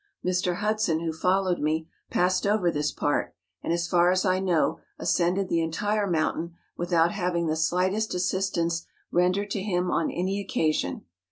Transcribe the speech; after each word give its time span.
Mr. 0.25 0.55
Hudson, 0.55 1.01
who 1.01 1.13
followed 1.13 1.59
me, 1.59 1.87
passed 2.09 2.47
over 2.47 2.71
this 2.71 2.91
part, 2.91 3.35
and, 3.61 3.71
as 3.71 3.87
far 3.87 4.09
as 4.09 4.25
I 4.25 4.39
know, 4.39 4.79
as¬ 4.99 5.05
cended 5.05 5.47
the 5.47 5.61
entire 5.61 6.07
mountain 6.07 6.55
without 6.75 7.11
having 7.11 7.45
the 7.45 7.55
slightest 7.55 8.15
assistance 8.15 8.87
rendered 9.11 9.51
to 9.51 9.61
him 9.61 9.91
on 9.91 10.09
any 10.09 10.39
occasion. 10.41 11.05